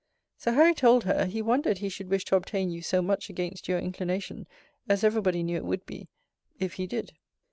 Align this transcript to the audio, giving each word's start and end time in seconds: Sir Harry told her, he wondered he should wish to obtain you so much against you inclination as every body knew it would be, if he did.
Sir 0.35 0.53
Harry 0.53 0.73
told 0.73 1.03
her, 1.03 1.25
he 1.27 1.43
wondered 1.43 1.77
he 1.77 1.87
should 1.87 2.09
wish 2.09 2.25
to 2.25 2.35
obtain 2.35 2.71
you 2.71 2.81
so 2.81 3.03
much 3.03 3.29
against 3.29 3.67
you 3.67 3.77
inclination 3.77 4.47
as 4.89 5.03
every 5.03 5.21
body 5.21 5.43
knew 5.43 5.57
it 5.57 5.63
would 5.65 5.85
be, 5.85 6.07
if 6.57 6.73
he 6.73 6.87
did. 6.87 7.13